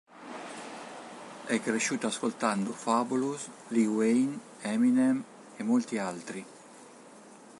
[1.45, 5.23] È cresciuto ascoltando Fabolous, Lil Wayne, Eminem
[5.55, 6.45] e molti altri.